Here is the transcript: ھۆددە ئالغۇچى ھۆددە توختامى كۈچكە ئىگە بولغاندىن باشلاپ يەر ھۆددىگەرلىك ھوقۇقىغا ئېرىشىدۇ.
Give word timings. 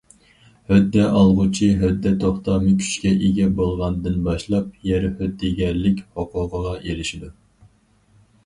ھۆددە 0.71 1.03
ئالغۇچى 1.17 1.67
ھۆددە 1.81 2.13
توختامى 2.23 2.73
كۈچكە 2.79 3.11
ئىگە 3.27 3.45
بولغاندىن 3.59 4.17
باشلاپ 4.29 4.73
يەر 4.93 5.07
ھۆددىگەرلىك 5.21 6.03
ھوقۇقىغا 6.17 6.75
ئېرىشىدۇ. 6.81 7.31